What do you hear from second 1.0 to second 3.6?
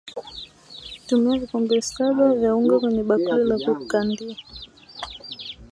Tumia vikombe saba vya unga kwenye bakuli la